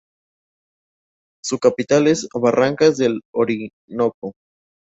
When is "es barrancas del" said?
2.07-3.21